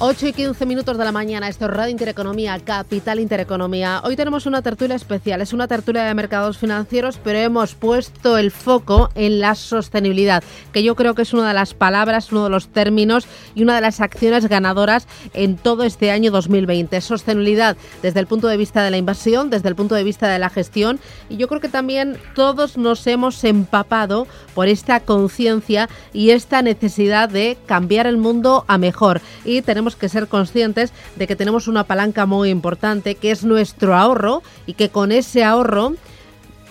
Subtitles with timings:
[0.00, 4.02] 8 y 15 minutos de la mañana, esto es Radio Intereconomía, Capital Intereconomía.
[4.04, 8.50] Hoy tenemos una tertulia especial, es una tertulia de mercados financieros, pero hemos puesto el
[8.50, 10.42] foco en la sostenibilidad,
[10.72, 13.76] que yo creo que es una de las palabras, uno de los términos y una
[13.76, 17.00] de las acciones ganadoras en todo este año 2020.
[17.00, 20.40] Sostenibilidad desde el punto de vista de la inversión, desde el punto de vista de
[20.40, 26.30] la gestión, y yo creo que también todos nos hemos empapado por esta conciencia y
[26.30, 29.20] esta necesidad de cambiar el mundo a mejor.
[29.44, 33.94] Y tenemos que ser conscientes de que tenemos una palanca muy importante, que es nuestro
[33.94, 35.94] ahorro, y que con ese ahorro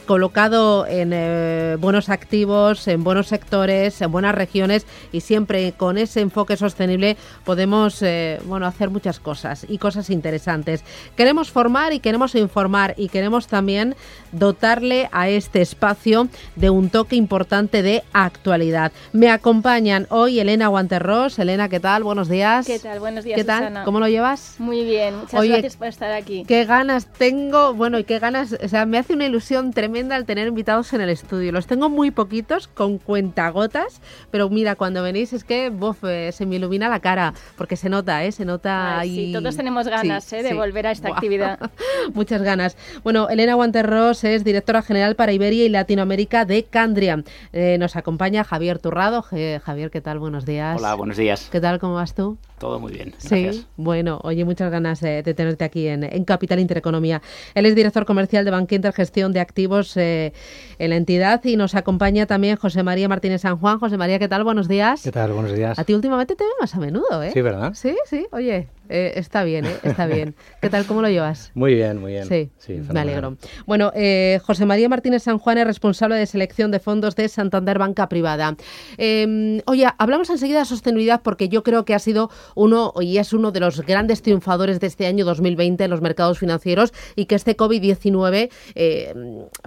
[0.04, 6.22] colocado en eh, buenos activos, en buenos sectores, en buenas regiones y siempre con ese
[6.22, 10.84] enfoque sostenible podemos eh, bueno, hacer muchas cosas y cosas interesantes.
[11.16, 13.96] Queremos formar y queremos informar y queremos también
[14.32, 18.92] dotarle a este espacio de un toque importante de actualidad.
[19.14, 21.40] Me acompañan hoy Elena Guanterros.
[21.40, 22.04] Elena, ¿qué tal?
[22.04, 22.66] Buenos días.
[22.66, 23.00] ¿Qué tal?
[23.00, 23.84] Buenos días, ¿Qué tal?
[23.86, 24.56] ¿Cómo lo llevas?
[24.60, 26.44] Muy bien, muchas gracias por estar aquí.
[26.48, 30.26] Qué ganas tengo, bueno, y qué ganas, o sea, me hace una ilusión tremenda al
[30.26, 31.52] tener invitados en el estudio.
[31.52, 35.72] Los tengo muy poquitos, con cuentagotas, pero mira, cuando venís es que
[36.08, 38.32] eh, se me ilumina la cara, porque se nota, ¿eh?
[38.32, 39.28] Se nota ahí.
[39.28, 40.42] Sí, todos tenemos ganas ¿eh?
[40.42, 41.60] de volver a esta actividad.
[42.16, 42.76] Muchas ganas.
[43.04, 47.24] Bueno, Elena Guanterros es directora general para Iberia y Latinoamérica de Candria.
[47.52, 49.22] Eh, nos acompaña Javier Turrado.
[49.22, 50.18] Javier, ¿qué tal?
[50.18, 50.80] Buenos días.
[50.80, 51.50] Hola, buenos días.
[51.52, 51.78] ¿Qué tal?
[51.78, 52.38] ¿Cómo vas tú?
[52.58, 53.14] Todo muy bien.
[53.18, 57.22] Sí, bueno, oye, muchas ganas de tenerte aquí en, en Capital Intereconomía.
[57.54, 60.34] Él es director comercial de Bankinter Gestión de Activos eh,
[60.80, 63.80] en la entidad y nos acompaña también José María Martínez San Juan.
[63.80, 64.44] José María, ¿qué tal?
[64.44, 65.02] Buenos días.
[65.04, 65.34] ¿Qué tal?
[65.34, 65.78] Buenos días.
[65.78, 67.32] A ti últimamente te veo más a menudo, ¿eh?
[67.32, 67.74] Sí, ¿verdad?
[67.74, 68.28] Sí, sí.
[68.32, 69.78] Oye, eh, está bien, ¿eh?
[69.84, 70.36] está bien.
[70.62, 70.86] ¿Qué tal?
[70.86, 71.52] ¿Cómo lo llevas?
[71.54, 72.28] Muy bien, muy bien.
[72.28, 72.50] Sí,
[72.92, 73.38] me alegro.
[73.66, 77.80] Bueno, eh, José María Martínez San Juan es responsable de selección de fondos de Santander
[77.80, 78.56] Banca Privada.
[78.98, 83.34] Em, oye, hablamos enseguida de sostenibilidad porque yo creo que ha sido uno y es
[83.34, 87.36] uno de los grandes triunfadores de este año 2020 en los mercados financieros y que
[87.36, 88.50] este COVID-19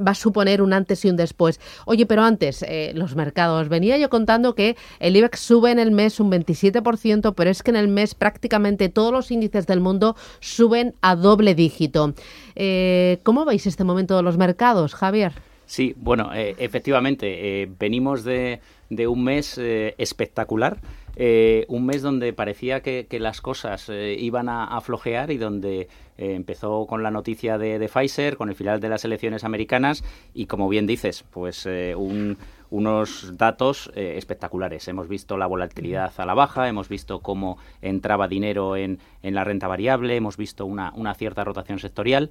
[0.06, 1.60] va a suponer un antes y un después.
[1.86, 2.64] Oye, pero antes,
[2.94, 3.68] los mercados.
[3.68, 7.70] Venía yo contando que el IBEX sube en el mes un 27%, pero es que
[7.70, 12.12] en el mes prácticamente todos los índices del mundo suben a doble dígito.
[12.56, 15.32] Eh, ¿Cómo veis este momento de los mercados, Javier?
[15.64, 18.60] Sí, bueno, eh, efectivamente, eh, venimos de,
[19.06, 20.78] un mes espectacular.
[21.16, 25.88] Un mes donde parecía que, las cosas iban a, flojear y donde
[26.18, 30.04] empezó con la noticia de, Pfizer, con el final de las elecciones americanas
[30.34, 31.66] y, como bien dices, pues
[31.96, 32.36] un,
[32.70, 34.86] unos datos eh, espectaculares.
[34.88, 39.44] Hemos visto la volatilidad a la baja, hemos visto cómo entraba dinero en, en la
[39.44, 42.30] renta variable, hemos visto una, una cierta rotación sectorial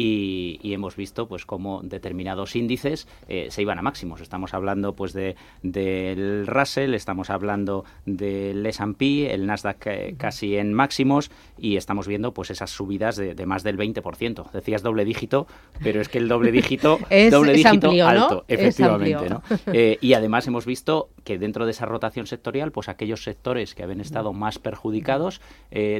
[0.00, 4.20] y, hemos visto pues cómo determinados índices eh, se iban a máximos.
[4.20, 10.72] Estamos hablando pues de del Russell, estamos hablando del S&P, el Nasdaq eh, casi en
[10.72, 14.52] máximos y estamos viendo pues esas subidas de, más del 20%.
[14.52, 15.48] Decías doble dígito,
[15.82, 19.42] pero es que el doble dígito es, doble dígito alto, efectivamente, ¿no?
[19.66, 23.82] Eh, y además hemos visto que dentro de esa rotación sectorial, pues aquellos sectores que
[23.82, 25.42] habían estado más perjudicados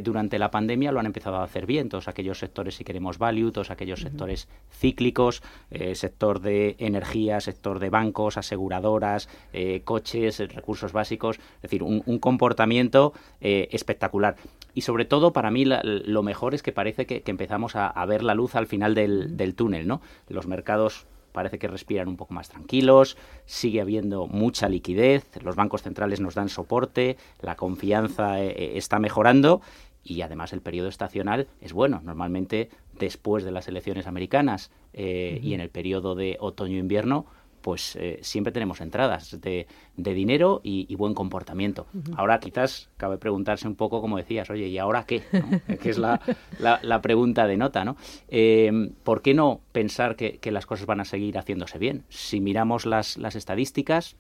[0.03, 1.91] durante la pandemia lo han empezado a hacer bien.
[1.91, 7.78] Todos aquellos sectores, si queremos value, todos aquellos sectores cíclicos, eh, sector de energía, sector
[7.78, 14.37] de bancos, aseguradoras, eh, coches, recursos básicos, es decir, un, comportamiento eh, espectacular.
[14.75, 18.34] Y sobre todo, para mí, lo mejor es que parece que, empezamos a, ver la
[18.34, 20.00] luz al final del, del túnel, ¿no?
[20.28, 23.16] Los mercados parece que respiran un poco más tranquilos,
[23.47, 29.61] sigue habiendo mucha liquidez, los bancos centrales nos dan soporte, la confianza está mejorando
[30.09, 32.00] y además el periodo estacional es bueno.
[32.03, 37.27] Normalmente después de las elecciones americanas eh, y en el periodo de otoño-invierno,
[37.69, 41.87] pues eh, siempre tenemos entradas de, dinero y, buen comportamiento.
[42.17, 45.23] Ahora quizás cabe preguntarse un poco, como decías, oye, ¿y ahora qué?
[45.82, 46.19] que es la,
[46.59, 47.99] la, pregunta de nota, ¿no?
[48.29, 52.05] Eh, ¿Por qué no pensar que, las cosas van a seguir haciéndose bien?
[52.09, 54.17] Si miramos las, las estadísticas,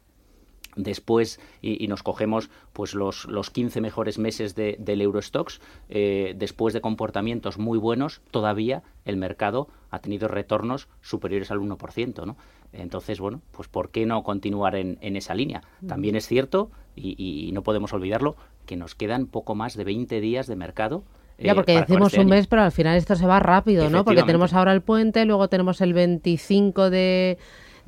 [0.78, 6.72] después y, nos cogemos pues los, los 15 mejores meses de, del Eurostox, eh, después
[6.72, 12.36] de comportamientos muy buenos, todavía el mercado ha tenido retornos superiores al 1%, ¿no?
[12.72, 15.62] Entonces, bueno, pues ¿por qué no continuar en, en esa línea?
[15.86, 18.36] También es cierto, y, no podemos olvidarlo,
[18.66, 21.02] que nos quedan poco más de 20 días de mercado
[21.38, 24.04] ya, porque eh, decimos este un mes, pero al final esto se va rápido, ¿no?
[24.04, 27.38] Porque tenemos ahora el puente, luego tenemos el 25 de,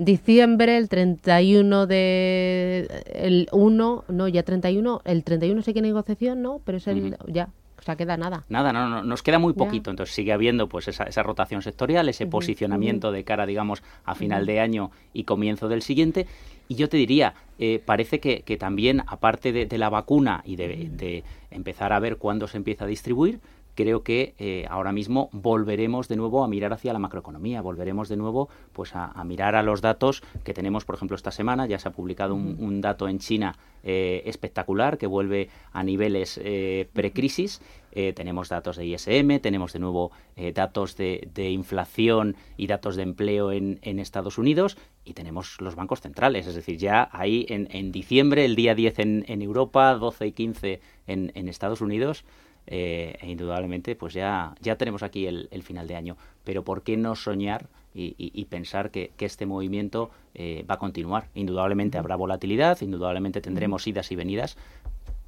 [0.04, 3.04] diciembre, el 31 de...
[3.12, 6.60] el 1, no, ya 31, el 31 sé que hay negociación, ¿no?
[6.64, 7.16] Pero es el...
[7.26, 8.44] ya, O sea, queda nada.
[8.48, 9.90] Nada, no, no nos queda muy poquito.
[9.90, 14.46] Entonces sigue habiendo pues esa, esa rotación sectorial, ese posicionamiento de cara, digamos, a final
[14.46, 16.26] de año y comienzo del siguiente.
[16.66, 20.54] Y yo te diría, eh, parece que, que, también, aparte de, de la vacuna y
[20.56, 23.40] de, de, empezar a ver cuándo se empieza a distribuir,
[23.80, 28.16] creo que eh, ahora mismo volveremos de nuevo a mirar hacia la macroeconomía, volveremos de
[28.16, 31.78] nuevo pues a, a, mirar a los datos que tenemos, por ejemplo, esta semana ya
[31.78, 36.88] se ha publicado un, un dato en China eh, espectacular que vuelve a niveles eh,
[36.92, 37.62] precrisis.
[37.92, 40.12] Eh, tenemos datos de ISM, tenemos de nuevo
[40.54, 45.74] datos de, de, inflación y datos de empleo en, en, Estados Unidos y tenemos los
[45.74, 46.46] bancos centrales.
[46.46, 50.32] Es decir, ya ahí en, en diciembre, el día 10 en, en, Europa, 12 y
[50.32, 52.24] 15 en, en Estados Unidos,
[52.72, 56.16] eh, e indudablemente pues ya, ya tenemos aquí el, el, final de año.
[56.44, 60.76] Pero ¿por qué no soñar y, y, y pensar que, que, este movimiento eh, va
[60.76, 61.26] a continuar?
[61.34, 64.56] Indudablemente habrá volatilidad, indudablemente tendremos idas y venidas,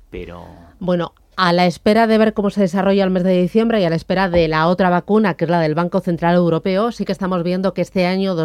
[0.08, 0.46] pero...
[0.78, 3.90] Bueno, a la espera de ver cómo se desarrolla el mes de diciembre y a
[3.90, 7.12] la espera de la otra vacuna, que es la del Banco Central Europeo, sí que
[7.12, 8.36] estamos viendo que este año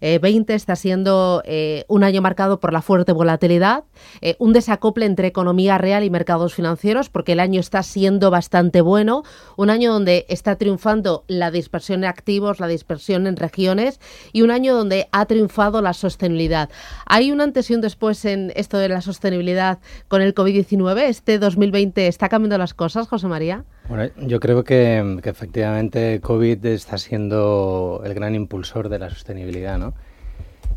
[0.00, 3.84] 2020 está siendo eh, un año marcado por la fuerte volatilidad,
[4.20, 8.80] eh, un desacople entre economía real y mercados financieros, porque el año está siendo bastante
[8.80, 9.24] bueno,
[9.56, 14.00] un año donde está triunfando la dispersión en activos, la dispersión en regiones
[14.32, 16.70] y un año donde ha triunfado la sostenibilidad.
[17.06, 19.78] ¿Hay un antes y un después en esto de la sostenibilidad
[20.08, 20.98] con el COVID-19?
[21.02, 23.64] Este 2020 está cambiando las cosas, José María.
[23.88, 29.78] Bueno, yo creo que, que, efectivamente COVID está siendo el gran impulsor de la sostenibilidad,
[29.78, 29.94] ¿no?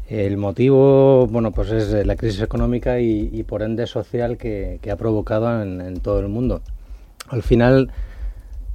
[0.08, 5.62] El motivo, bueno, pues es la crisis económica y, por ende social que, ha provocado
[5.62, 6.62] en, todo el mundo.
[7.28, 7.92] Al final,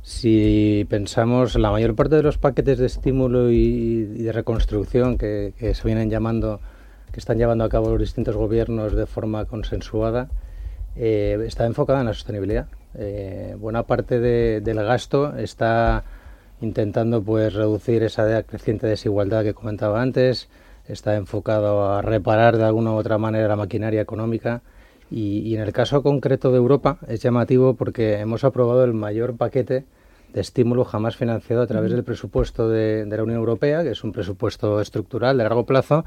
[0.03, 5.75] si pensamos, la mayor parte de los paquetes de estímulo y, de reconstrucción que, que
[5.75, 6.61] se vienen llamando,
[7.13, 10.29] que están llevando a cabo los distintos gobiernos de forma consensuada,
[10.97, 12.67] eh, está enfocada en la sostenibilidad.
[12.99, 16.05] Eh, buena parte de, del gasto está
[16.61, 20.49] intentando pues reducir esa creciente desigualdad que comentaba antes,
[20.89, 24.63] está enfocado a reparar de alguna u otra manera la maquinaria económica.
[25.11, 29.37] Y, y, en el caso concreto de Europa es llamativo porque hemos aprobado el mayor
[29.37, 29.85] paquete
[30.33, 34.03] de estímulo jamás financiado a través del presupuesto de, de la Unión Europea, que es
[34.03, 36.05] un presupuesto estructural de largo plazo,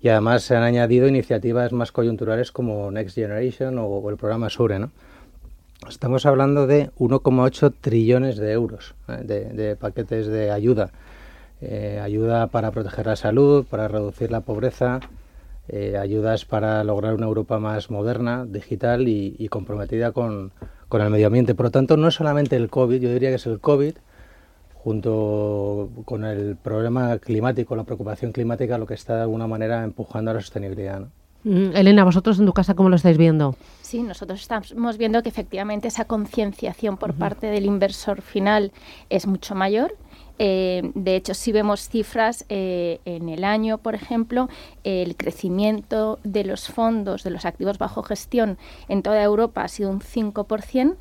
[0.00, 4.50] y además se han añadido iniciativas más coyunturales como Next Generation o, o el programa
[4.50, 4.90] SURE, ¿no?
[5.88, 9.22] Estamos hablando de 1,8 trillones de euros ¿eh?
[9.24, 10.90] de, paquetes de ayuda.
[11.62, 15.00] Eh, ayuda para proteger la salud, para reducir la pobreza,
[15.68, 20.52] eh, ayudas para lograr una Europa más moderna, digital y, comprometida con,
[20.92, 21.54] el medio ambiente.
[21.54, 23.94] Por lo tanto, no es solamente el COVID, yo diría que es el COVID,
[24.74, 30.30] junto con el problema climático, la preocupación climática, lo que está de alguna manera empujando
[30.30, 31.08] a la sostenibilidad.
[31.44, 33.56] Mm, Elena, vosotros en tu casa, ¿cómo lo estáis viendo?
[33.82, 37.18] Sí, nosotros estamos viendo que efectivamente esa concienciación por uh -huh.
[37.18, 38.72] parte del inversor final
[39.08, 39.96] es mucho mayor.
[40.38, 44.48] Eh, de hecho, si vemos cifras eh, en el año, por ejemplo,
[44.84, 48.56] el crecimiento de los fondos, de los activos bajo gestión
[48.88, 50.96] en toda Europa ha sido un 5%,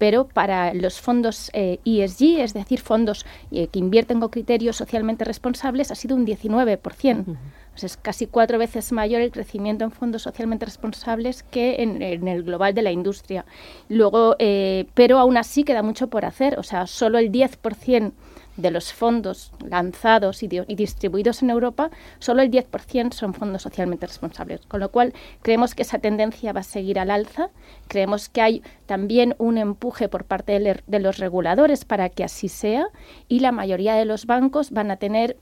[0.00, 5.26] pero para los fondos eh, ESG, es decir, fondos eh, que invierten con criterios socialmente
[5.26, 7.26] responsables, ha sido un 19%.
[7.26, 7.36] Uh -huh.
[7.80, 12.42] Sea, es casi cuatro veces mayor el crecimiento en fondos socialmente responsables que en, el
[12.42, 13.44] global de la industria.
[13.88, 16.58] Luego, eh, pero aún así queda mucho por hacer.
[16.58, 18.12] O sea, solo el 10%
[18.56, 24.60] de los fondos lanzados y, distribuidos en Europa, solo el 10% son fondos socialmente responsables.
[24.66, 27.50] Con lo cual, creemos que esa tendencia va a seguir al alza.
[27.88, 32.88] Creemos que hay también un empuje por parte de los reguladores para que así sea
[33.28, 35.36] y la mayoría de los bancos van a tener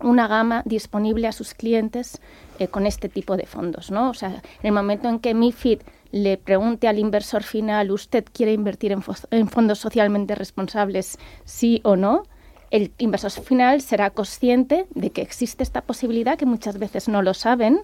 [0.00, 2.20] una gama disponible a sus clientes
[2.58, 3.90] eh, con este tipo de fondos.
[3.90, 4.10] ¿no?
[4.10, 5.80] O sea, en el momento en que MIFID
[6.12, 12.24] le pregunte al inversor final, ¿usted quiere invertir en, fondos socialmente responsables, sí o no?
[12.72, 17.32] el inversor final será consciente de que existe esta posibilidad, que muchas veces no lo
[17.32, 17.82] saben,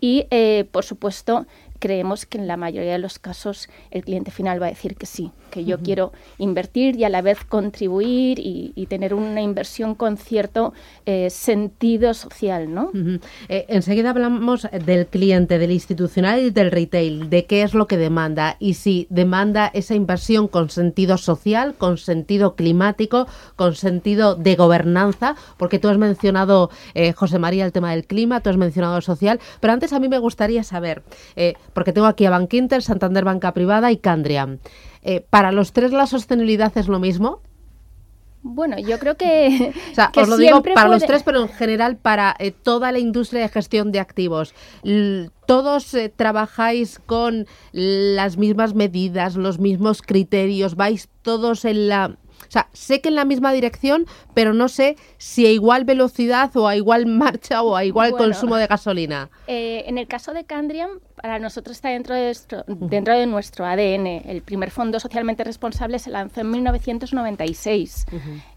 [0.00, 1.46] y, eh, por supuesto,
[1.78, 5.06] creemos que en la mayoría de los casos el cliente final va a decir que
[5.06, 5.84] sí, que yo uh -huh.
[5.84, 10.72] quiero invertir y a la vez contribuir y, y tener una inversión con cierto
[11.06, 12.86] eh, sentido social, ¿no?
[12.86, 13.20] Uh -huh.
[13.48, 17.96] eh, enseguida hablamos del cliente, del institucional y del retail, de qué es lo que
[17.96, 24.56] demanda y si demanda esa inversión con sentido social, con sentido climático, con sentido de
[24.56, 29.00] gobernanza, porque tú has mencionado, eh, José María, el tema del clima, tú has mencionado
[29.00, 31.02] social, pero antes a mí me gustaría saber,
[31.36, 34.56] eh, porque tengo aquí a Bankinter, Santander Banca Privada y Candria.
[35.02, 37.42] Eh, ¿Para los tres la sostenibilidad es lo mismo?
[38.40, 39.74] Bueno, yo creo que.
[39.92, 42.98] O sea, os lo digo para los tres, pero en general para eh, toda la
[42.98, 44.54] industria de gestión de activos.
[45.44, 52.16] todos eh, trabajáis con las mismas medidas, los mismos criterios, vais todos en la
[52.48, 56.56] o sea, sé que en la misma dirección, pero no sé si a igual velocidad
[56.56, 59.30] o a igual marcha o a igual consumo de gasolina.
[59.46, 63.64] Eh, en el caso de Candriam, para nosotros está dentro de, nuestro, dentro de nuestro
[63.64, 64.06] ADN.
[64.06, 68.06] El primer fondo socialmente responsable se lanzó en 1996.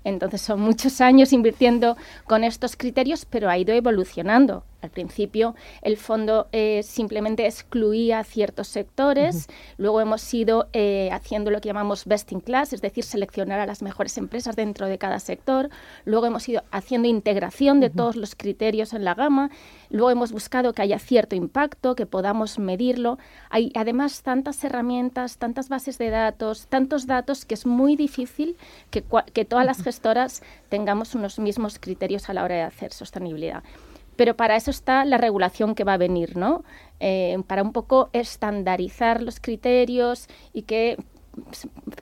[0.09, 4.63] Entonces son muchos años invirtiendo con estos criterios, pero ha ido evolucionando.
[4.81, 9.47] Al principio el fondo eh, simplemente excluía ciertos sectores,
[9.77, 13.65] luego hemos ido eh, haciendo lo que llamamos best in class, es decir, seleccionar a
[13.65, 15.69] las mejores empresas dentro de cada sector,
[16.05, 19.49] luego hemos ido haciendo integración de todos los criterios en la gama,
[19.89, 23.17] luego hemos buscado que haya cierto impacto, que podamos medirlo.
[23.49, 28.55] Hay además tantas herramientas, tantas bases de datos, tantos datos que es muy difícil
[28.91, 33.63] que, que todas las gestoras tengamos unos mismos criterios a la hora de hacer sostenibilidad
[34.19, 36.65] pero para eso está la regulación que va a venir, ¿no?
[36.99, 40.97] Eh, para un poco estandarizar los criterios y que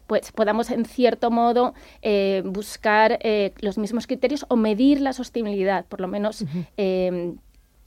[0.07, 5.85] pues, podamos en cierto modo eh, buscar eh, los mismos criterios o medir la sostenibilidad,
[5.85, 6.43] por lo menos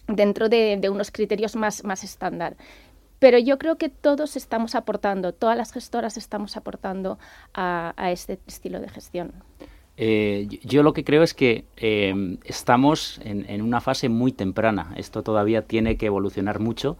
[0.06, 2.56] dentro de, unos criterios más, más estándar.
[3.18, 7.18] Pero yo creo que todos estamos aportando, todas las gestoras estamos aportando
[7.52, 9.49] a este estilo de gestión.
[10.02, 14.94] Eh, yo lo que creo es que eh, estamos en, una fase muy temprana.
[14.96, 16.96] Esto todavía tiene que evolucionar mucho.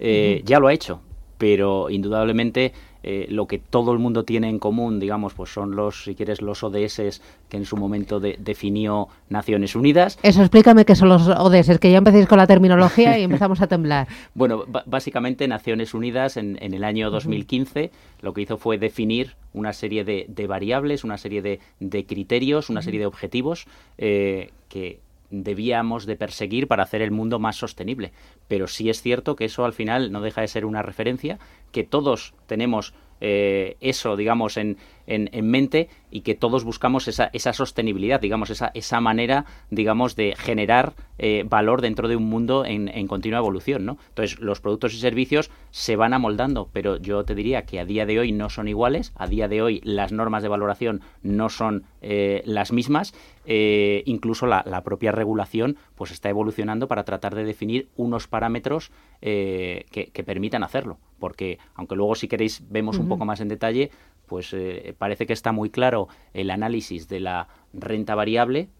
[0.00, 1.00] Eh, ya lo ha hecho,
[1.38, 6.04] pero indudablemente eh, lo que todo el mundo tiene en común, digamos, pues son los,
[6.04, 10.18] si quieres, los ODS que en su momento definió Naciones Unidas.
[10.22, 13.66] Eso, explícame qué son los ODS, que ya empecéis con la terminología y empezamos a
[13.66, 14.08] temblar.
[14.34, 17.90] bueno, básicamente Naciones Unidas en, el año 2015
[18.20, 23.00] lo que hizo fue definir una serie de, variables, una serie de, criterios, una serie
[23.00, 23.66] de objetivos
[23.98, 28.12] eh, que debíamos de perseguir para hacer el mundo más sostenible.
[28.48, 31.38] Pero sí es cierto que eso al final no deja de ser una referencia,
[31.72, 37.52] que todos tenemos eh, eso, digamos, en, en, mente y que todos buscamos esa, esa
[37.52, 42.88] sostenibilidad, digamos, esa, esa manera, digamos, de generar eh, valor dentro de un mundo en,
[42.88, 43.98] en, continua evolución, ¿no?
[44.08, 48.06] Entonces, los productos y servicios se van amoldando, pero yo te diría que a día
[48.06, 51.84] de hoy no son iguales, a día de hoy las normas de valoración no son
[52.02, 53.12] eh, las mismas,
[53.44, 60.10] incluso la, la, propia regulación pues está evolucionando para tratar de definir unos parámetros que,
[60.12, 63.90] que, permitan hacerlo, porque aunque luego si queréis vemos un poco más en detalle,
[64.26, 68.70] pues eh, parece que está muy claro el análisis de la renta variable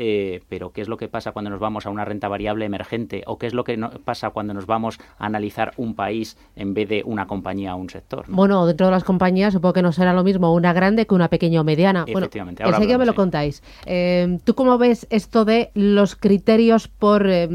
[0.00, 3.24] eh, pero ¿qué es lo que pasa cuando nos vamos a una renta variable emergente?
[3.26, 6.88] ¿O qué es lo que pasa cuando nos vamos a analizar un país en vez
[6.88, 8.24] de una compañía o un sector?
[8.28, 11.28] Bueno, dentro de las compañías supongo que no será lo mismo una grande que una
[11.28, 12.04] pequeña o mediana.
[12.06, 12.62] Efectivamente.
[12.62, 13.60] Bueno, enseguida me lo contáis.
[13.86, 17.28] Eh, ¿Tú cómo ves esto de los criterios por...
[17.28, 17.48] Eh,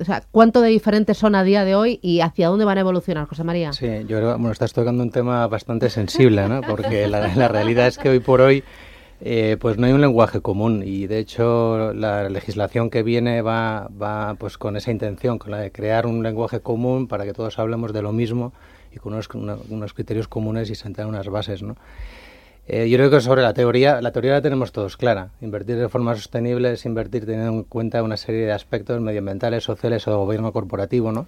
[0.00, 2.82] o sea, cuánto de diferentes son a día de hoy y hacia dónde van a
[2.82, 3.72] evolucionar, José María?
[3.72, 6.60] Sí, yo creo, bueno, estás tocando un tema bastante sensible, ¿no?
[6.60, 8.62] Porque la realidad es que hoy por hoy
[9.20, 13.88] eh, pues no hay un lenguaje común y de hecho la legislación que viene va,
[14.00, 17.58] va pues con esa intención, con la de crear un lenguaje común para que todos
[17.58, 18.52] hablemos de lo mismo
[18.92, 19.28] y con unos,
[19.68, 21.76] unos criterios comunes y sentar unas bases, ¿no?
[22.70, 25.30] Eh, yo creo que sobre la teoría, la teoría la tenemos todos clara.
[25.40, 30.06] Invertir de forma sostenible es invertir teniendo en cuenta una serie de aspectos medioambientales, sociales
[30.06, 31.26] o de gobierno corporativo, ¿no?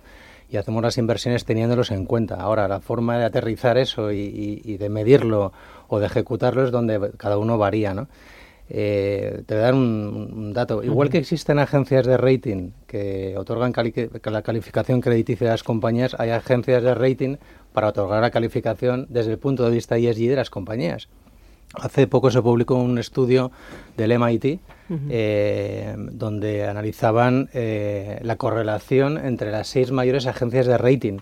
[0.51, 2.35] Y hacemos las inversiones teniéndolos en cuenta.
[2.35, 5.53] Ahora, la forma de aterrizar eso y, y de medirlo
[5.91, 8.09] o de ejecutarlo es donde cada uno varía, ¿no?
[8.73, 10.85] Eh, te voy a dar un, dato.
[10.85, 13.73] Igual que existen agencias de rating que otorgan
[14.25, 17.37] la calificación crediticia de las compañías, hay agencias de rating
[17.73, 21.09] para otorgar la calificación desde el punto de vista ESG de las compañías.
[21.75, 23.51] Hace poco se publicó un estudio
[23.97, 24.61] del MIT
[25.09, 31.19] eh, donde analizaban eh, la correlación entre las seis mayores agencias de rating.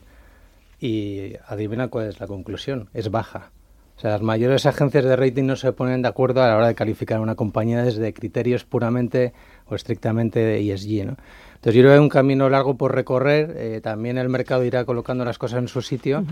[0.80, 3.50] Y adivina cuál es la conclusión, es baja.
[3.98, 6.68] O sea, las mayores agencias de rating no se ponen de acuerdo a la hora
[6.68, 9.32] de calificar una compañía desde criterios puramente
[9.66, 11.16] o estrictamente de ESG, ¿no?
[11.56, 14.84] Entonces yo creo que hay un camino largo por recorrer, eh, también el mercado irá
[14.84, 16.24] colocando las cosas en su sitio.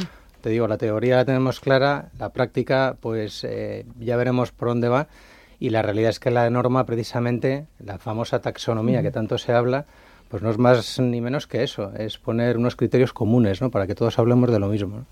[0.43, 4.89] Te digo, la teoría la tenemos clara, la práctica pues eh, ya veremos por dónde
[4.89, 5.09] va
[5.59, 9.87] y la realidad es que la norma precisamente, la famosa taxonomía que tanto se habla,
[10.29, 13.73] pues no es más ni menos que eso, es poner unos criterios comunes, ¿no?
[13.73, 15.05] Para que todos hablemos de lo mismo.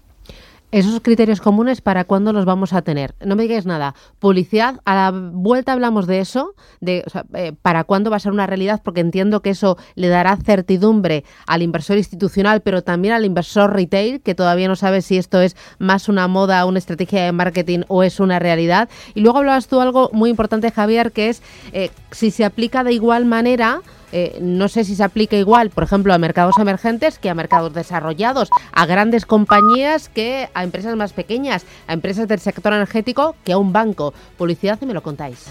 [0.74, 3.14] Esos criterios comunes, ¿para cuándo los vamos a tener?
[3.24, 3.94] No me digáis nada.
[4.18, 7.04] Publicidad, a la vuelta hablamos de eso, de
[7.34, 11.22] eh, para cuándo va a ser una realidad, porque entiendo que eso le dará certidumbre
[11.46, 15.54] al inversor institucional, pero también al inversor retail, que todavía no sabe si esto es
[15.78, 18.88] más una moda, una estrategia de marketing o es una realidad.
[19.14, 21.40] Y luego hablabas tú algo muy importante, Javier, que es
[21.72, 23.80] eh, si se aplica de igual manera
[24.16, 27.74] eh, no sé si se aplica igual, por ejemplo, a mercados emergentes que a mercados
[27.74, 33.52] desarrollados, a grandes compañías que a empresas más pequeñas, a empresas del sector energético que
[33.52, 34.14] a un banco.
[34.38, 35.46] Publicidad y me lo contáis.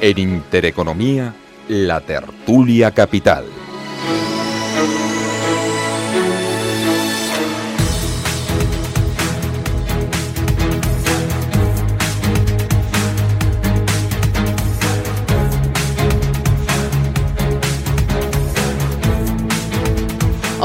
[0.00, 1.32] En Intereconomía,
[1.68, 3.44] la tertulia capital.
[4.76, 5.15] Música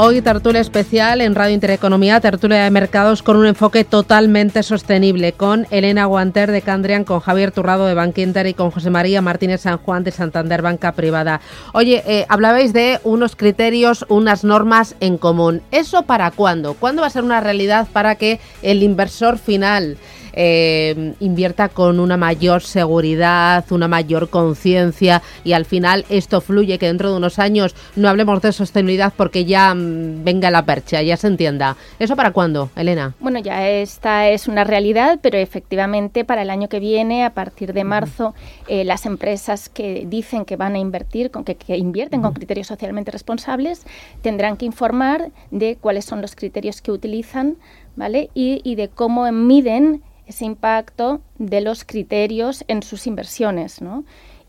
[0.04, 5.68] Hoy tertulia especial en Radio Intereconomía, tertulia de mercados con un enfoque totalmente sostenible, con
[5.70, 9.78] Elena Guanter de Candrian, con Javier Turrado de Bankinter y con José María Martínez San
[9.78, 11.40] Juan de Santander Banca Privada.
[11.72, 15.62] Oye, eh, hablabais de unos criterios, unas normas en común.
[15.70, 16.74] ¿Eso para cuándo?
[16.74, 19.98] ¿Cuándo va a ser una realidad para que el inversor final
[20.32, 26.86] eh, invierta con una mayor seguridad, una mayor conciencia y al final esto fluye, que
[26.86, 31.16] dentro de unos años no hablemos de sostenibilidad porque ya mm, venga la percha, ya
[31.16, 31.76] se entienda.
[31.98, 33.14] ¿Eso para cuándo, Elena?
[33.20, 37.72] Bueno, ya esta es una realidad, pero efectivamente para el año que viene, a partir
[37.72, 38.34] de marzo,
[38.68, 43.10] eh, las empresas que dicen que van a invertir, con que, invierten con criterios socialmente
[43.10, 43.84] responsables,
[44.22, 47.56] tendrán que informar de cuáles son los criterios que utilizan
[47.96, 48.30] ¿vale?
[48.34, 54.04] y, y de cómo miden ese impacto de los criterios en sus inversiones, ¿no?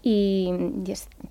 [0.05, 0.51] Y,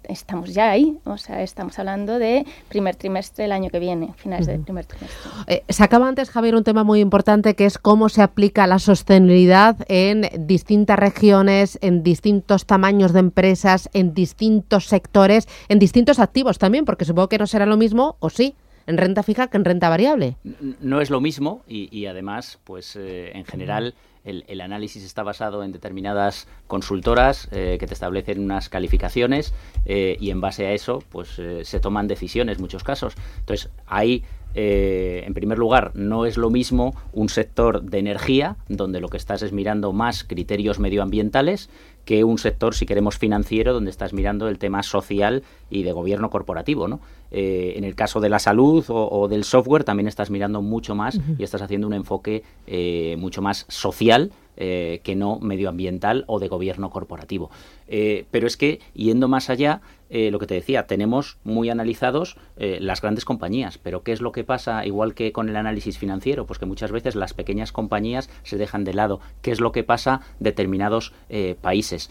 [0.05, 4.47] estamos ya ahí, o sea, estamos hablando de primer trimestre del año que viene, finales
[4.47, 5.21] del primer trimestre.
[5.47, 9.77] Eh, sacaba antes, Javier, un tema muy importante que es cómo se aplica la sostenibilidad
[9.89, 16.87] en distintas regiones, en distintos tamaños de empresas, en distintos sectores, en distintos activos también,
[16.87, 18.55] porque supongo que no será lo mismo, o sí,
[18.87, 20.37] en renta fija que en renta variable.
[20.81, 23.95] No es lo mismo y, además, pues eh, en general
[24.25, 29.53] el, análisis está basado en determinadas consultoras eh, que te establecen unas calificaciones
[29.85, 33.15] eh, y en base a eso pues eh, se toman decisiones en muchos casos.
[33.41, 39.09] Entonces, hay en primer lugar, no es lo mismo un sector de energía, donde lo
[39.09, 41.71] que estás es mirando más criterios medioambientales,
[42.05, 46.31] que un sector, si queremos, financiero, donde estás mirando el tema social y de gobierno
[46.31, 46.89] corporativo.
[46.89, 47.01] ¿no?
[47.31, 51.19] Eh, en el caso de la salud o, del software, también estás mirando mucho más
[51.39, 56.49] y estás haciendo un enfoque eh, mucho más social eh, que no medioambiental o de
[56.49, 57.51] gobierno corporativo.
[57.95, 62.37] Eh, pero es que, yendo más allá, eh, lo que te decía, tenemos muy analizados
[62.57, 66.47] las grandes compañías, pero ¿qué es lo que pasa, igual que con el análisis financiero?
[66.47, 69.19] Pues que muchas veces las pequeñas compañías se dejan de lado.
[69.41, 71.13] ¿Qué es lo que pasa determinados
[71.61, 72.11] países?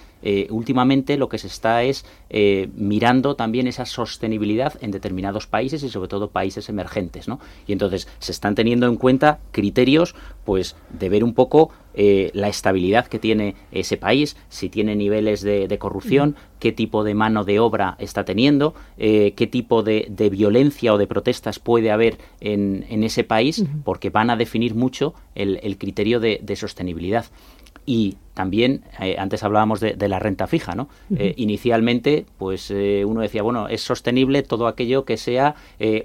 [0.50, 2.06] últimamente lo que se está es
[2.76, 7.40] mirando también esa sostenibilidad en determinados países y sobre todo países emergentes, ¿no?
[7.66, 12.48] Y entonces se están teniendo en cuenta criterios, pues, de ver un poco eh, la
[12.48, 17.60] estabilidad que tiene ese país, si tiene niveles de, corrupción, qué tipo de mano de
[17.60, 23.24] obra está teniendo, eh, qué tipo de, violencia o de protestas puede haber en, ese
[23.24, 27.26] país, porque van a definir mucho el, criterio de, sostenibilidad.
[27.86, 30.90] Y también, eh, antes hablábamos de, la renta fija, ¿no?
[31.36, 32.72] inicialmente, pues
[33.06, 35.56] uno decía, bueno, es sostenible todo aquello que sea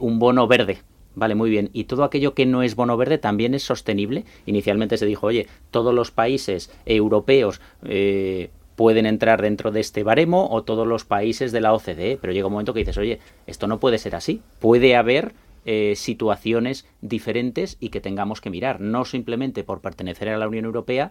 [0.00, 0.79] un bono verde,
[1.16, 1.70] Vale, muy bien.
[1.72, 4.24] ¿Y todo aquello que no es bono verde también es sostenible?
[4.44, 10.48] Inicialmente se dijo, oye, todos los países europeos eh, pueden entrar dentro de este baremo
[10.50, 13.66] o todos los países de la OCDE, pero llega un momento que dices, oye, esto
[13.66, 14.42] no puede ser así.
[14.60, 15.34] Puede haber
[15.64, 18.80] eh, situaciones diferentes y que tengamos que mirar.
[18.80, 21.10] No simplemente por pertenecer a la Unión Europea,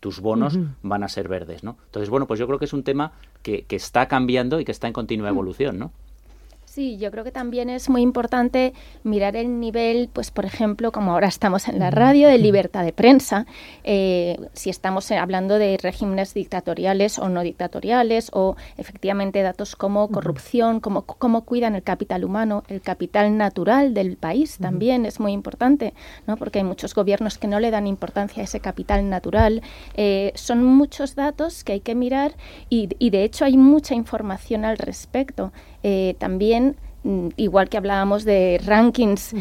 [0.00, 1.76] tus bonos van a ser verdes, ¿no?
[1.86, 4.72] Entonces, bueno, pues yo creo que es un tema que, que está cambiando y que
[4.72, 5.34] está en continua mm.
[5.34, 5.92] evolución, ¿no?
[6.74, 11.12] Sí, yo creo que también es muy importante mirar el nivel, pues por ejemplo, como
[11.12, 13.44] ahora estamos en la radio, de libertad de prensa,
[13.84, 20.80] eh, si estamos hablando de regímenes dictatoriales o no dictatoriales, o efectivamente datos como corrupción,
[20.80, 25.92] como cómo cuidan el capital humano, el capital natural del país también es muy importante,
[26.26, 26.38] ¿no?
[26.38, 29.60] porque hay muchos gobiernos que no le dan importancia a ese capital natural.
[29.92, 32.32] Eh, son muchos datos que hay que mirar
[32.70, 35.52] y, y de hecho hay mucha información al respecto.
[35.82, 39.34] Eh, también mm, igual que hablábamos de rankings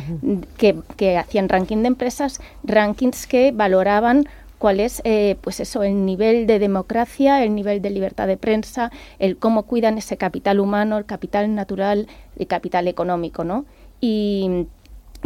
[0.58, 4.28] que, hacían ranking de empresas, rankings que valoraban
[4.58, 8.92] cuál es, eh, pues eso, el nivel de democracia, el nivel de libertad de prensa,
[9.18, 13.66] el cómo cuidan ese capital humano, el capital natural, el capital económico, ¿no?
[14.00, 14.68] Y,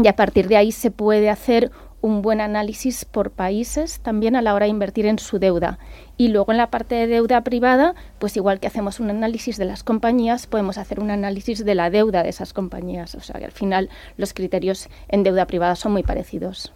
[0.01, 1.71] y a partir de ahí se puede hacer
[2.06, 5.80] un buen análisis por países también a la hora de invertir en su deuda.
[6.17, 9.65] Y luego en la parte de deuda privada, pues igual que hacemos un análisis de
[9.65, 13.15] las compañías, podemos hacer un análisis de la deuda de esas compañías.
[13.15, 16.71] O sea que al final los criterios en deuda privada son muy parecidos.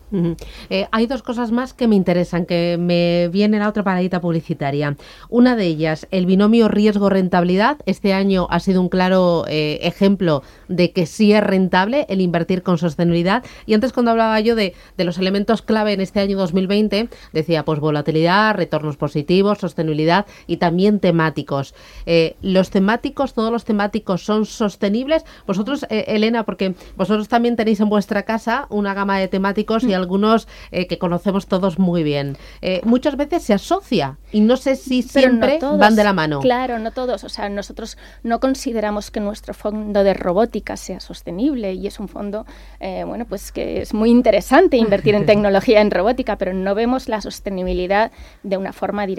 [0.69, 4.97] Eh, hay dos cosas más que me interesan, que me viene la otra paradita publicitaria.
[5.29, 7.77] Una de ellas, el binomio riesgo-rentabilidad.
[7.85, 12.61] Este año ha sido un claro eh, ejemplo de que sí es rentable el invertir
[12.61, 13.43] con sostenibilidad.
[13.65, 17.63] Y antes cuando hablaba yo de, de los elementos clave en este año 2020, decía
[17.63, 19.28] pues volatilidad, retornos positivos
[19.59, 21.75] sostenibilidad y también temáticos.
[22.05, 25.23] Eh, ¿Los temáticos, todos los temáticos son sostenibles?
[25.45, 29.87] Vosotros, eh, Elena, porque vosotros también tenéis en vuestra casa una gama de temáticos y
[29.87, 29.93] mm.
[29.93, 32.37] algunos eh, que conocemos todos muy bien.
[32.83, 36.39] muchas veces se asocia y no sé si siempre van de la mano.
[36.39, 37.23] Claro, no todos.
[37.23, 42.07] O sea, nosotros no consideramos que nuestro fondo de robótica sea sostenible y es un
[42.07, 42.45] fondo,
[42.79, 47.21] bueno, pues que es muy interesante invertir en tecnología en robótica, pero no vemos la
[47.21, 48.11] sostenibilidad
[48.43, 49.18] de una forma directa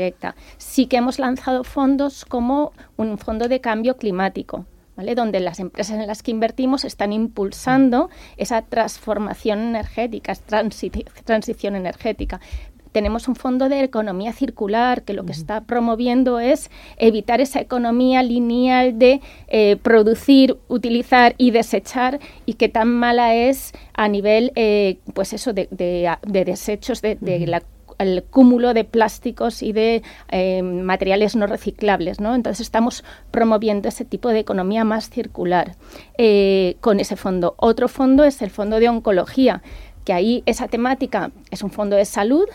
[0.58, 4.66] Sí que hemos lanzado fondos como un fondo de cambio climático.
[4.96, 5.14] ¿Vale?
[5.14, 10.34] donde las empresas en las que invertimos están impulsando esa transformación energética,
[11.24, 12.38] transición energética.
[12.92, 18.22] Tenemos un fondo de economía circular que lo que está promoviendo es evitar esa economía
[18.22, 24.98] lineal de eh, producir, utilizar y desechar y que tan mala es a nivel, eh,
[25.14, 25.68] pues eso, de,
[26.26, 27.62] desechos de, de la
[28.02, 32.20] el cúmulo de plásticos y de eh, materiales no reciclables.
[32.20, 32.34] ¿no?
[32.34, 35.76] Entonces estamos promoviendo ese tipo de economía más circular
[36.18, 37.54] eh, con ese fondo.
[37.56, 39.62] Otro fondo es el fondo de oncología,
[40.04, 42.46] que ahí esa temática es un fondo de salud,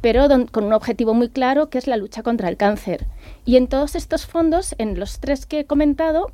[0.00, 3.06] pero con un objetivo muy claro que es la lucha contra el cáncer.
[3.44, 6.32] Y en todos estos fondos, en los tres que he comentado,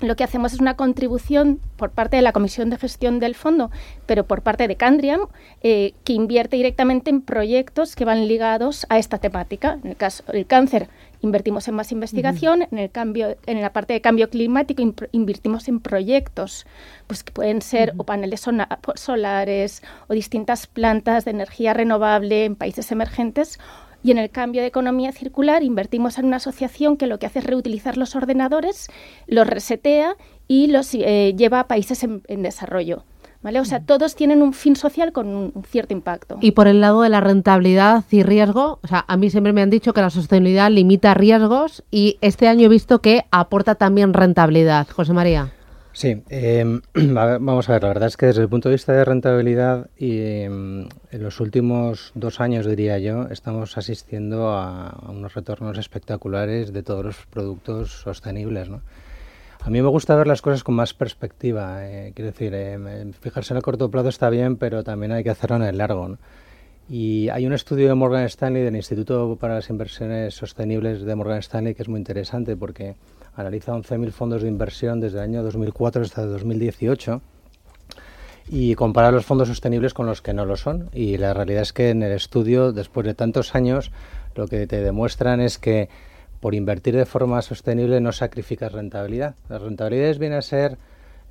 [0.00, 3.70] lo que hacemos es una contribución por parte de la Comisión de Gestión del Fondo,
[4.06, 5.20] pero por parte de Candriam,
[5.62, 9.78] eh, que invierte directamente en proyectos que van ligados a esta temática.
[9.82, 10.88] En el caso del cáncer,
[11.20, 14.82] invertimos en más investigación, en el cambio, en la parte de cambio climático
[15.12, 16.66] invertimos en proyectos,
[17.06, 18.46] pues que pueden ser o paneles
[18.94, 23.58] solares o distintas plantas de energía renovable en países emergentes
[24.02, 27.40] y en el cambio de economía circular invertimos en una asociación que lo que hace
[27.40, 28.88] es reutilizar los ordenadores,
[29.26, 33.04] los resetea y los eh, lleva a países en, desarrollo.
[33.40, 33.60] ¿Vale?
[33.60, 36.38] O sea, todos tienen un fin social con un, cierto impacto.
[36.40, 39.62] Y por el lado de la rentabilidad y riesgo, o sea, a mí siempre me
[39.62, 44.12] han dicho que la sostenibilidad limita riesgos y este año he visto que aporta también
[44.12, 44.88] rentabilidad.
[44.88, 45.52] José María.
[45.98, 49.04] Sí, em, vamos a ver, la verdad es que desde el punto de vista de
[49.04, 55.76] rentabilidad y em, en los últimos dos años, diría yo, estamos asistiendo a, unos retornos
[55.76, 58.68] espectaculares de todos los productos sostenibles.
[58.68, 58.80] ¿no?
[59.58, 61.84] A mí me gusta ver las cosas con más perspectiva.
[61.84, 65.30] Eh, quiero decir, em, fijarse en el corto plazo está bien, pero también hay que
[65.30, 66.16] hacerlo en el largo.
[66.88, 71.38] Y hay un estudio de Morgan Stanley, del Instituto para las Inversiones Sostenibles de Morgan
[71.38, 72.96] Stanley, que es muy interesante porque
[73.36, 77.20] analiza 11.000 fondos de inversión desde el año 2004 hasta 2018
[78.50, 80.88] y compara los fondos sostenibles con los que no lo son.
[80.94, 83.92] Y la realidad es que en el estudio, después de tantos años,
[84.34, 85.90] lo que te demuestran es que
[86.40, 89.34] por invertir de forma sostenible no sacrificas rentabilidad.
[89.48, 90.78] Las rentabilidades vienen a ser,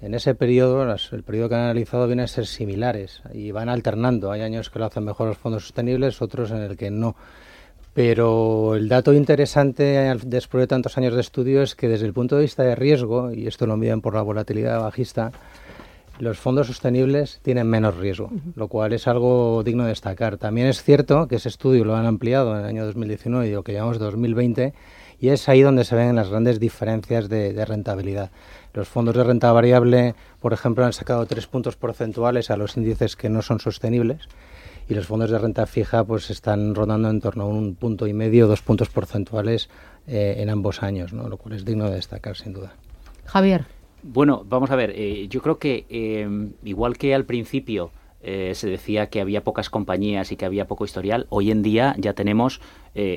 [0.02, 4.32] en ese periodo, el periodo que han analizado, vienen a ser similares y van alternando.
[4.32, 7.16] Hay años que lo hacen mejor los fondos sostenibles, otros en el que no.
[7.94, 12.36] Pero el dato interesante después de tantos años de estudio es que desde el punto
[12.36, 15.32] de vista de riesgo, y esto lo miden por la volatilidad bajista,
[16.20, 20.38] los fondos sostenibles tienen menos riesgo, lo cual es algo digno de destacar.
[20.38, 23.64] También es cierto que ese estudio lo han ampliado en el año 2019 y lo
[23.64, 24.74] que llamamos 2020,
[25.20, 28.30] y es ahí donde se ven las grandes diferencias de, de rentabilidad.
[28.78, 33.16] Los fondos de renta variable, por ejemplo, han sacado tres puntos porcentuales a los índices
[33.16, 34.30] que no son sostenibles
[34.88, 38.14] y los fondos de renta fija pues están rondando en torno a un punto y
[38.14, 39.68] medio, dos puntos porcentuales
[40.06, 41.28] eh, en ambos años, ¿no?
[41.28, 42.76] lo cual es digno de destacar sin duda.
[43.26, 43.66] Javier.
[44.04, 46.30] Bueno, vamos a ver, eh, yo creo que eh,
[46.64, 51.28] igual que al principio se decía que había pocas compañías y que había poco historial,
[51.30, 52.60] hoy en día ya tenemos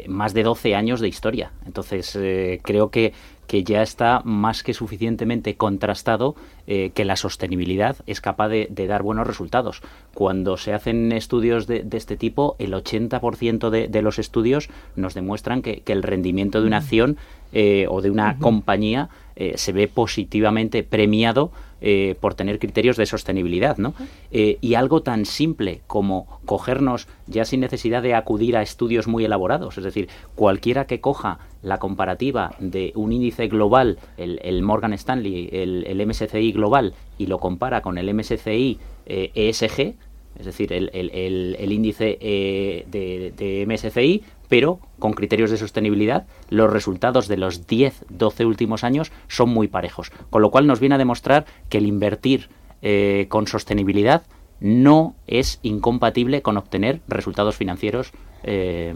[0.06, 1.50] más de 12 años de historia.
[1.66, 2.16] Entonces,
[2.62, 3.12] creo que,
[3.50, 6.36] que ya está más que suficientemente contrastado
[6.68, 9.82] eh, que la sostenibilidad es capaz de, dar buenos resultados.
[10.14, 15.62] Cuando se hacen estudios de, este tipo, el 80% de, de, los estudios nos demuestran
[15.62, 17.16] que, el rendimiento de una acción
[17.52, 23.06] eh, o de una compañía eh, se ve positivamente premiado eh, por tener criterios de
[23.06, 23.94] sostenibilidad, ¿no?
[24.30, 29.24] Eh, y algo tan simple como cogernos ya sin necesidad de acudir a estudios muy
[29.24, 35.48] elaborados, es decir, cualquiera que coja la comparativa de un índice global, el, Morgan Stanley,
[35.52, 39.94] el, MSCI global, y lo compara con el MSCI ESG, e
[40.38, 47.38] es decir, el, índice de, de MSCI, pero con criterios de sostenibilidad, los resultados de
[47.38, 50.12] los 10, 12 últimos años son muy parejos.
[50.28, 52.50] Con lo cual nos viene a demostrar que el invertir
[52.82, 54.24] eh, con sostenibilidad
[54.58, 58.10] no es incompatible con obtener resultados financieros
[58.42, 58.94] eh,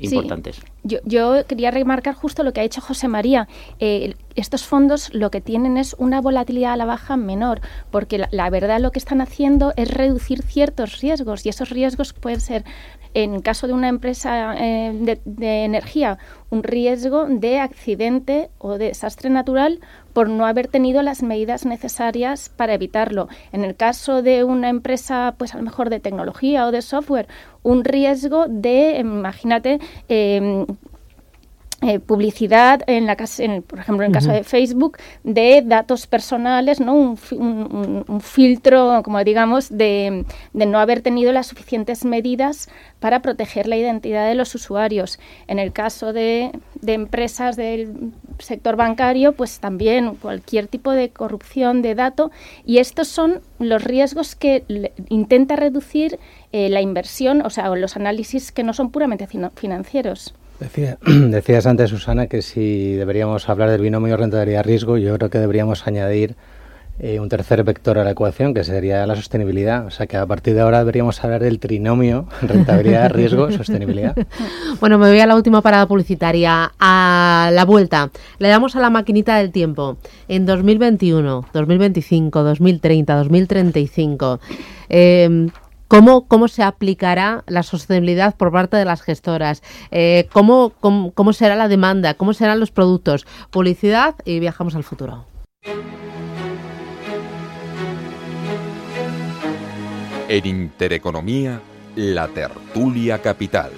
[0.00, 0.62] importantes.
[0.86, 3.48] Yo, quería remarcar justo lo que ha hecho José María.
[3.78, 8.50] Eh, estos fondos lo que tienen es una volatilidad a la baja menor, porque la,
[8.50, 12.64] verdad lo que están haciendo es reducir ciertos riesgos y esos riesgos pueden ser
[13.14, 16.18] en caso de una empresa eh, de, energía,
[16.50, 19.80] un riesgo de accidente o de desastre natural
[20.12, 23.28] por no haber tenido las medidas necesarias para evitarlo.
[23.52, 27.26] En el caso de una empresa, pues a lo mejor de tecnología o de software,
[27.62, 30.66] un riesgo de, imagínate, eh,
[31.82, 36.80] eh, publicidad en la en, por ejemplo en el caso de Facebook de datos personales
[36.80, 37.18] no un,
[38.22, 44.34] filtro como digamos de, no haber tenido las suficientes medidas para proteger la identidad de
[44.34, 45.18] los usuarios.
[45.48, 46.50] En el caso de,
[46.86, 52.30] empresas del sector bancario pues también cualquier tipo de corrupción de dato
[52.64, 54.64] y estos son los riesgos que
[55.10, 56.18] intenta reducir
[56.52, 60.34] eh, la inversión o sea los análisis que no son puramente financieros
[61.06, 66.36] decías antes, Susana, que si deberíamos hablar del binomio rentabilidad-riesgo, yo creo que deberíamos añadir
[66.98, 69.84] eh, un tercer vector a la ecuación, que sería la sostenibilidad.
[69.84, 74.16] O sea que a partir de ahora deberíamos hablar del trinomio rentabilidad-riesgo-sostenibilidad.
[74.80, 76.72] Bueno, me voy a la última parada publicitaria.
[76.78, 79.96] A la vuelta, le damos a la maquinita del tiempo.
[80.28, 84.40] En 2021, 2025, 2030, 2035.
[84.90, 85.48] Eh,
[85.88, 89.62] ¿Cómo, ¿Cómo se aplicará la sostenibilidad por parte de las gestoras?
[89.92, 92.14] Eh, ¿cómo, cómo, será la demanda?
[92.14, 93.26] ¿Cómo serán los productos?
[93.50, 95.26] Publicidad y viajamos al futuro.
[100.28, 101.60] En Intereconomía,
[101.94, 103.70] la tertulia capital.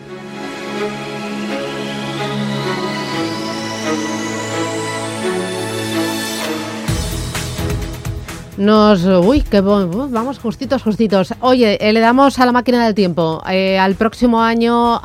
[8.59, 11.33] Nos, uy, que vamos justitos, justitos.
[11.39, 13.41] Oye, eh, le damos a la máquina del tiempo.
[13.49, 15.01] Eh, al próximo año,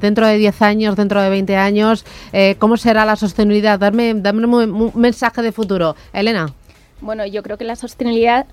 [0.00, 3.78] dentro de 10 años, dentro de 20 años, eh, ¿cómo será la sostenibilidad?
[3.78, 5.94] Darme, dame un, mensaje de futuro.
[6.12, 6.52] Elena.
[7.00, 8.46] Bueno, yo creo que la sostenibilidad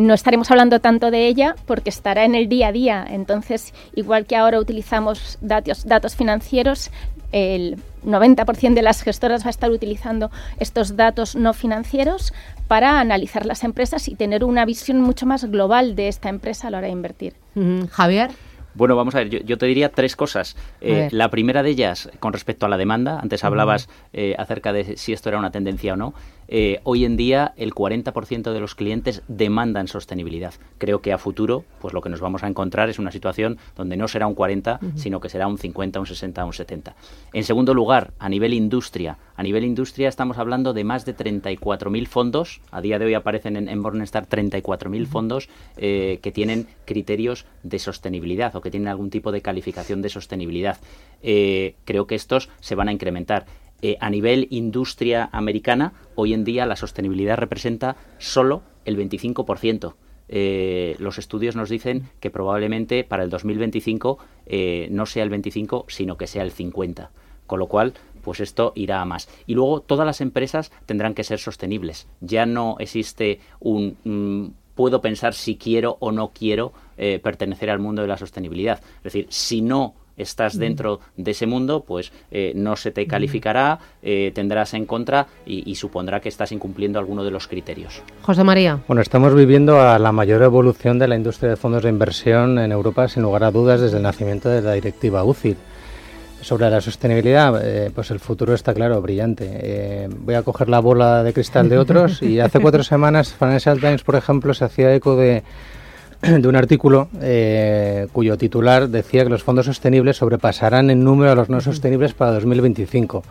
[0.00, 3.06] no estaremos hablando tanto de ella porque estará en el día a día.
[3.08, 6.90] Entonces, igual que ahora utilizamos datos, datos financieros,
[7.30, 12.32] el 90% de las gestoras va a estar utilizando estos datos no financieros
[12.70, 16.70] para analizar las empresas y tener una visión mucho más global de esta empresa a
[16.70, 17.34] la hora de invertir.
[17.90, 18.30] Javier.
[18.74, 20.54] Bueno, vamos a ver, yo, te diría tres cosas.
[20.80, 24.96] Eh, la primera de ellas, con respecto a la demanda, antes hablabas eh, acerca de
[24.96, 26.14] si esto era una tendencia o no.
[26.52, 30.52] Eh, hoy en día el 40% de los clientes demandan sostenibilidad.
[30.78, 33.96] Creo que a futuro, pues lo que nos vamos a encontrar es una situación donde
[33.96, 36.96] no será un 40, sino que será un 50, un 60, un 70.
[37.32, 42.06] En segundo lugar, a nivel industria, a nivel industria estamos hablando de más de 34.000
[42.08, 42.60] fondos.
[42.72, 47.78] A día de hoy aparecen en, en Morningstar 34.000 fondos eh, que tienen criterios de
[47.78, 50.78] sostenibilidad o que tienen algún tipo de calificación de sostenibilidad.
[51.22, 53.46] Eh, creo que estos se van a incrementar.
[53.82, 59.94] Eh, a nivel industria americana, hoy en día la sostenibilidad representa solo el 25%.
[60.28, 65.86] Eh, los estudios nos dicen que probablemente para el 2025 eh, no sea el 25,
[65.88, 67.10] sino que sea el 50.
[67.46, 69.28] Con lo cual, pues esto irá a más.
[69.46, 72.06] Y luego todas las empresas tendrán que ser sostenibles.
[72.20, 76.72] Ya no existe un mm, puedo pensar si quiero o no quiero
[77.22, 78.78] pertenecer al mundo de la sostenibilidad.
[78.98, 83.78] Es decir, si no estás dentro de ese mundo, pues eh, no se te calificará,
[84.02, 88.02] eh, tendrás en contra y, supondrá que estás incumpliendo alguno de los criterios.
[88.22, 88.80] José María.
[88.86, 92.70] Bueno, estamos viviendo a la mayor evolución de la industria de fondos de inversión en
[92.70, 95.56] Europa, sin lugar a dudas, desde el nacimiento de la directiva UCIT.
[96.42, 100.08] Sobre la sostenibilidad, eh, pues el futuro está claro, brillante.
[100.20, 104.02] voy a coger la bola de cristal de otros y hace cuatro semanas Financial Times,
[104.02, 105.42] por ejemplo, se hacía eco de
[106.42, 111.34] de un artículo eh, cuyo titular decía que los fondos sostenibles sobrepasarán en número a
[111.34, 113.22] los no sostenibles para 2025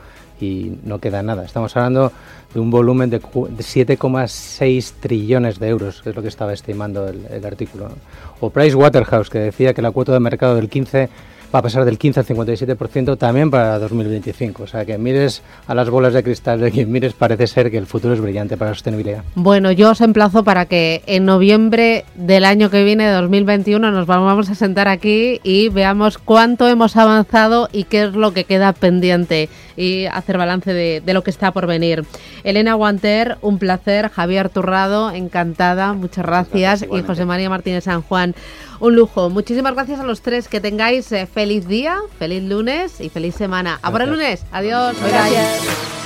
[0.41, 1.43] y no queda nada.
[1.43, 2.12] Estamos hablando
[2.54, 7.45] de un volumen de 7,6 trillones de euros, que es lo que estaba estimando el,
[7.45, 7.89] artículo.
[8.39, 11.10] O Price Waterhouse, que decía que la cuota de mercado del 15
[11.53, 14.63] va a pasar del 15 al 57% también para 2025.
[14.63, 17.77] O sea, que mires a las bolas de cristal de quien mires, parece ser que
[17.77, 19.23] el futuro es brillante para la sostenibilidad.
[19.35, 24.05] Bueno, yo os emplazo para que en noviembre del año que viene, de 2021, nos
[24.05, 28.73] vamos a sentar aquí y veamos cuánto hemos avanzado y qué es lo que queda
[28.73, 29.49] pendiente
[29.80, 32.04] y hacer balance de, de lo que está por venir.
[32.44, 34.10] Elena Guanter, un placer.
[34.10, 35.94] Javier Turrado, encantada.
[35.94, 36.86] Muchas gracias.
[36.92, 38.36] y José María Martínez San Juan,
[38.82, 39.30] un lujo.
[39.30, 40.50] Muchísimas gracias a los tres.
[40.50, 43.80] Que tengáis eh, feliz día, feliz lunes y feliz semana.
[43.82, 44.46] A por el lunes.
[44.52, 44.98] Adiós.
[45.00, 45.98] Gracias.